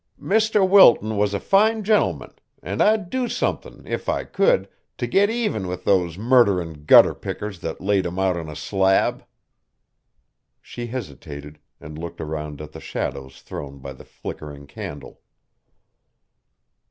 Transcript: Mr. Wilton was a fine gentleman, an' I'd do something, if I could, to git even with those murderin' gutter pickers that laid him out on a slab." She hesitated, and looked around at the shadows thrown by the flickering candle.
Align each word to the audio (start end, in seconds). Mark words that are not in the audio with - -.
Mr. 0.19 0.67
Wilton 0.67 1.15
was 1.15 1.31
a 1.35 1.39
fine 1.39 1.83
gentleman, 1.83 2.33
an' 2.63 2.81
I'd 2.81 3.11
do 3.11 3.27
something, 3.29 3.83
if 3.85 4.09
I 4.09 4.23
could, 4.23 4.67
to 4.97 5.05
git 5.05 5.29
even 5.29 5.67
with 5.67 5.83
those 5.85 6.17
murderin' 6.17 6.85
gutter 6.85 7.13
pickers 7.13 7.59
that 7.59 7.81
laid 7.81 8.07
him 8.07 8.17
out 8.17 8.35
on 8.35 8.49
a 8.49 8.55
slab." 8.55 9.23
She 10.59 10.87
hesitated, 10.87 11.59
and 11.79 11.99
looked 11.99 12.19
around 12.19 12.61
at 12.61 12.71
the 12.71 12.81
shadows 12.81 13.43
thrown 13.43 13.77
by 13.77 13.93
the 13.93 14.03
flickering 14.05 14.65
candle. 14.65 15.21